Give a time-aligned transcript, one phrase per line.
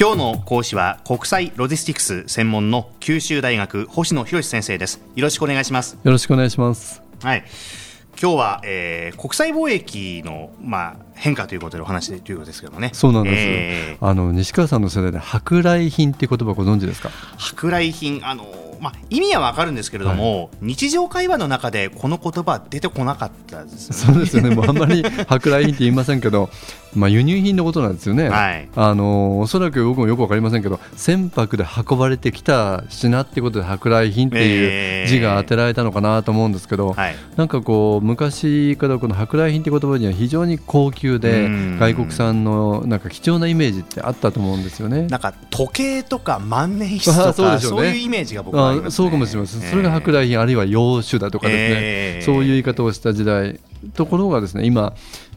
[0.00, 5.00] 今日の講師は国際ロジスティクス専門の九州大学星野博先生です。
[5.14, 5.98] よろしくお願いします。
[6.02, 7.02] よろしくお願いします。
[7.22, 7.44] はい。
[8.20, 12.90] 今日は、えー、国際貿易の、まあ、変化ということでお話でということですけどもね。
[12.94, 17.10] そうなんです、えー、あの西川さんの世代で舶来品っていう言葉ご存知ですか？
[17.38, 18.46] 舶来品あの
[18.82, 26.50] まあ、意味はわかるんですけれども、はい、日常会話の中でこの言葉出てこなかったです、ね、そうですよね、もうあんまり舶来品って言いませんけど、
[26.94, 45.06] まあ、輸入品のことなんですよね、はい、あのおそらく僕もよく分かりませんけど船舶で運ばれてきた品ってことで舶来品っていう字が当てられたのかなと思うんですけど、えー、なんかこう昔からこの舶来品って言葉には非常に高級で外国産のなんか貴重なイメージってあったと思うんですよね。
[45.06, 53.60] なんか時計とか万年筆とか そう,、ね、そういうイメージが僕はあそうかもしれません、それが舶来品あるいは洋酒だとかですね、えー、そういう言い方をした時代。
[53.94, 54.94] ところがですね今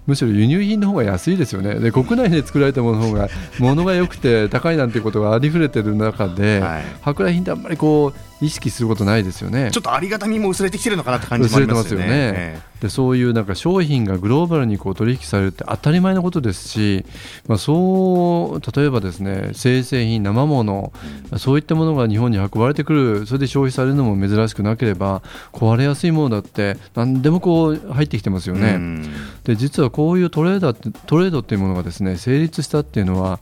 [0.07, 1.75] むしろ輸入品の方が安いですよね。
[1.75, 3.29] で国内で作られたものの方が
[3.59, 9.69] 物が良くて高いなんてことがありふれてる中で、はい、舶来品ってあんまりこう意識することないですよね。
[9.71, 12.61] ちょっとありがたみも薄れてきてるのかなって感じもありますよね。
[12.81, 17.05] でそういうなんか商品がグローバルにこう取引されるって当たり前のことですし、
[17.47, 20.91] まあ、そう例えばですね生鮮品生もの、
[21.31, 25.21] うん、そういったものが日本に運ばれてくるそれで消費されるのも珍しくなければ
[25.53, 28.75] 壊れやすいものだって何でもこう入ってきてますよね。
[28.75, 29.13] うん、
[29.45, 33.39] で実はこういうトレーダートレードっていうものがですね成立したっていうのは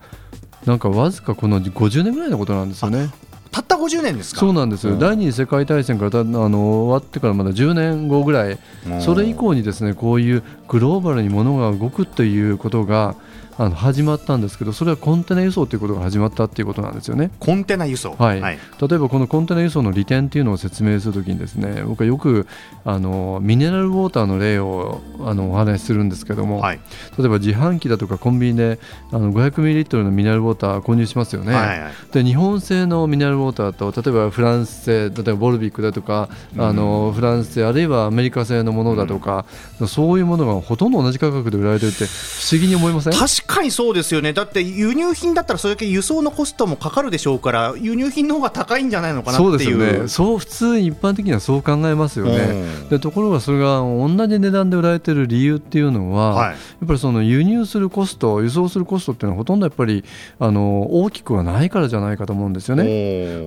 [0.68, 3.09] なんかわずかこの50年ぐらいのことなんですよね。
[3.52, 4.40] たった50年ですか？
[4.40, 8.59] そうなんですよ、うん、第二次世界大戦からあの終わってからまだ10年後ぐらい、
[9.00, 13.16] それ以降にですねこういうグローバルにものが動くということが
[13.58, 17.32] あの始まったんですけどそれはコンテナ輸送ということが始まったっていうことなんですよね。
[17.40, 22.48] コンテナ輸送、はい、はい、例えばこのコンテナ輸送の利点っていうのを説明するときにですね僕はよく
[22.86, 26.80] あのミネラルウォーターの例をあのお話しするんですけども、はい、
[27.18, 28.80] 例えば自販機だとかコンビニで
[29.12, 31.54] あの500ミリリットルのミネラルウォーター購入しますよね。
[31.54, 39.46] はいはい、で日本製のミネラルウォーターと例えばフランス製例えばボルビックだとか、うん、あのフランス製あるいはアメリカ製のものだとか、
[39.80, 43.14] うん、そういうものがほとんど同じ価格で売られてるって不思議に思いません？
[43.14, 49.50] 確かにそうですよね、だって輸入品だったらそれだけ輸送のコストもかかるでしょうから、輸入品の方が高いんじゃないのかなっていう。
[49.50, 56.56] そうですよね、そう普通、一般的にはそう考えますよね、でところがそれが同じ値段で売られてる理由っていうのは、はい、や
[56.86, 60.03] っぱりその輸入するコスト、輸送するコストっていうのは、ほとんどやっぱり
[60.40, 62.84] あの大きくはないからじゃないかと思うんですよね。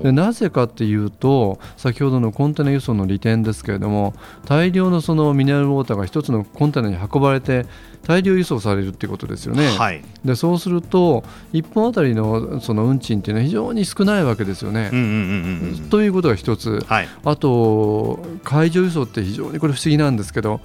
[0.03, 4.15] でなぜかっていうと、先ほどのコンテナ輸送の利点ですけれども、
[4.47, 7.67] 大量のそのミネラルウォーターが一つのコンテナに運ばれて、
[8.06, 9.67] 大量輸送されるっていうことですよね。
[9.77, 9.86] はい、
[10.25, 14.91] でそうすると1本あたりのその運賃っていうのは非常に少ないわけですよね。
[15.91, 20.61] ということが一つ、はい、あと海上輸送って非常にこれ不思議なんですけど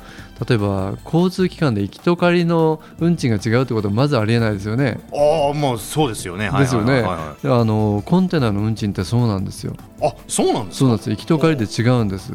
[0.48, 5.00] 例えば交通機関で行きと帰りの運賃が違うってことはまずありえないですよね。
[5.14, 6.50] ああもうそうですよね。
[6.58, 7.04] ですよね。
[7.06, 9.76] あのコンテナの運賃ってそうなんですよ。
[10.02, 12.34] あそうなんですそうなんです行きと帰りで違うんです。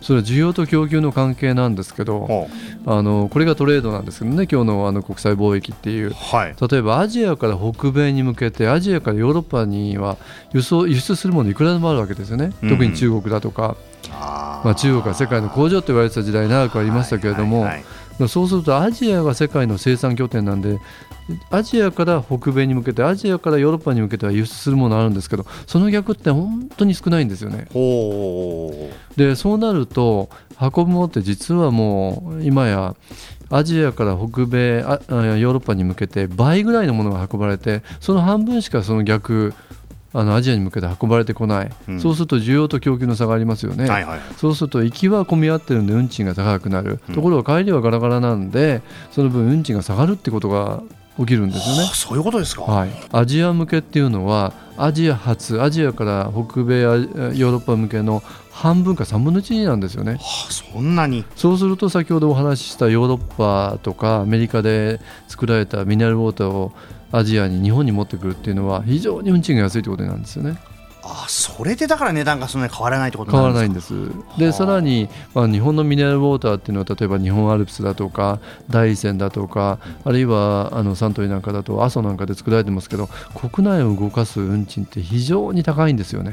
[0.00, 2.48] それは需要と供給の関係なんですけど、
[2.86, 10.16] あのこれがトレードなんですけどね今日のあの国際貿易っていう、はい、例えばアジアから北米に向けてアジアからヨーロッパには
[10.52, 13.76] 輸送輸出するものいくらでもあるわけですよね、うん、特に中国だとか、
[14.10, 17.84] あまあ、中国は世界の工場と言われてた時代長くありましたけれども、はいはい
[18.18, 18.28] はい。
[18.28, 20.78] そうするとアジアが世界の生産拠点なんで
[21.50, 27.66] アジアから北米に向けてアジアからヨーロッパに向けては輸出するものあるんですけどその逆って本当に少ないんですよね。
[29.16, 30.28] でそうなると
[30.60, 32.94] 運ぶものって実はもう今や
[33.50, 39.54] アジアから北米ヨーロッパに向けて倍ぐらいのものが運ばれてその半分しかその逆
[40.16, 50.82] あのアジアに向けて運ばれてこない、うん、そうすると需要と供給の差がありますよね、はいはい、そうすると行きは混み合ってるんで運賃が高くなる、うん、ところが帰りはガラガラなんでその分運賃が下がるってことが
[51.18, 51.90] 起きるんですよね。
[51.94, 60.12] そういうことですか、はい、アジア向けっていうのはアジア発アジアから北米ヨーロッパ向けの半分か3分の1なんですよね。
[60.14, 66.72] はあ、そんなにそうすると先ほどお話ししたヨーロッパとかアメリカで作られたミネラルウォーターを
[67.12, 70.56] アジアに日本に持ってくるっていうのは非常に運賃が安いということなんですよね。
[71.06, 73.92] あそれでだから値段がそんなに変わらないってこと変わらないんです。
[74.38, 78.40] でさらに、まあ、日本のミネラルウォーターっていうのは例えば日本アルプスだとか
[78.70, 86.32] 大山だとかあるいはあのサントリーなんかだと阿蘇なんかで作られてますけど国内を動かす運賃って非常に高いんですよね。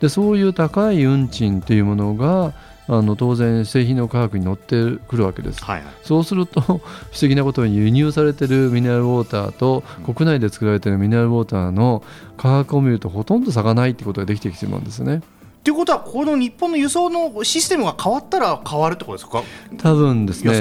[0.00, 2.54] でそういう高い運賃っていうものが
[2.88, 6.80] あの当然製品の価格に乗ってくるわけです、はいはい、そうすると 不思
[7.22, 12.02] 議なことに輸入されてるミネラルウォーターと国内で作られてるミネラルウォーターの
[12.36, 15.22] 価格を見るとほとんど差がないってことができてきてるんですね。
[15.66, 19.42] ということは、この日本の輸送のシステムが変わったら変わるってことですか？
[19.78, 20.52] 多分ですね、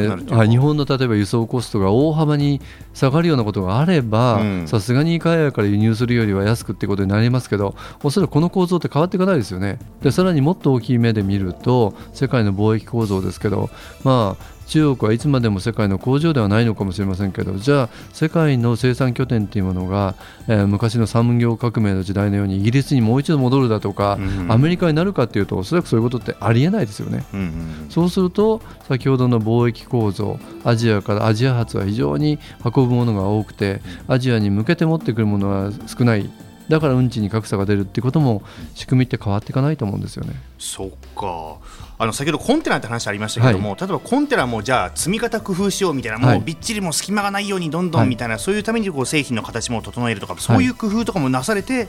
[0.48, 2.60] 日本の例えば輸送コストが大幅に
[2.96, 9.78] 下がるようなことがあれば、さすがに海外から輸入するよりは安くってことになりますけど、おそらくこの構造って変わっていかないですよね。
[10.02, 13.70] でさらにもっと大きい目で見ると、世界の貿易構造ですけど、
[14.04, 20.16] まあ、中国はいつまでも世界の工場ではないのかもしれませんけどじゃあ世界の生産拠点というものが、
[20.48, 36.30] えー、昔の産業革命の時代のようにイギリスにもう一度戻るだとか、うんうん、アメリカになるかというとおそらくそういうことってありえないですよね、うんうん、そうすると先ほどの貿易構造アジアからアジア発は非常に運ぶものが多くてアジアに向けて持ってくるものは少ない
[36.70, 38.42] だから運賃に格差が出るってことも
[38.74, 40.34] 仕組みって変わっていかないと思うんですよね。
[40.58, 41.58] そっか。
[41.98, 51.88] あの先ほどコンテナって話ありましたけども、はい、例えばコンテナもじゃあ積み方工夫しようみたいな、もうびっちりも隙間がないようにどんどんみたいな、はい、そういうためにこう製品の形も整えるとか、そういう工夫とかもなされて、っ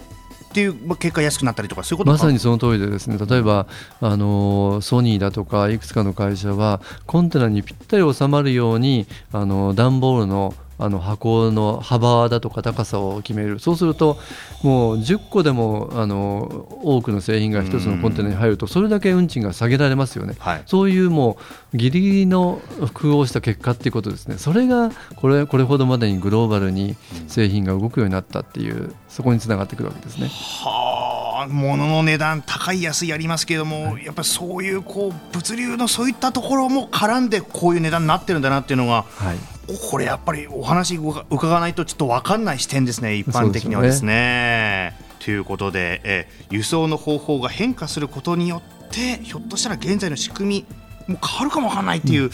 [0.56, 3.18] ていう結果安くなったりとかそういうことまさにその通りでですね。
[3.18, 3.66] 例えば
[4.00, 13.58] あのソニーだとかいくつかの会社はコンテナにぴったり収まるようにあの段ボールのあの箱の幅だとか高さを決める。
[13.58, 14.18] そうすると
[14.62, 21.38] もう10個でもあの多くの製品が1つのコンテナに入るとそれだけ運賃が下げられますよね、はい、そういうも
[21.72, 22.60] うギリギリの
[22.92, 24.38] 工夫をした結果っていうことですね。
[24.38, 26.96] それがこれこれほどまでにグローバルに
[27.28, 30.28] 製品が動くようになったっていうそこにつながってくるわけですね。
[30.28, 39.55] はあ物の値段高い安いありますけれども、はい、やっぱりそういうこう物流のそういったところも絡んでこういう値段になってるんだなっていうのが、はい
[39.90, 44.96] これやっぱりお話伺わないとちょっと分かんない視点ですね、一般的にはですね。
[45.18, 50.76] ということで、え輸送の方法が変化することによってひょっとしたら現在の仕組み
[51.06, 52.30] もう変わるかもわからないっていう、うん、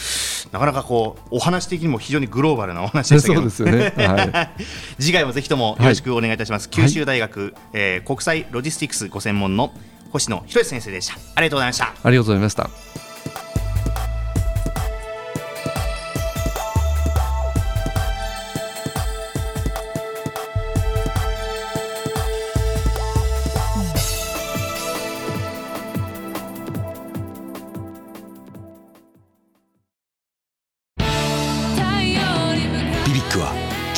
[0.50, 4.62] なかなかこうお話的にも非常にグローバルなお話でしたけど、ね、はい、
[4.98, 9.72] 次回もぜひともよろしくお願いいたします、はい、九州大学、えー、国際ロジスティクスご専門の
[10.10, 11.14] 星野博先生でした。
[11.34, 11.94] ありがとうございました。
[12.02, 13.01] ありがとうございました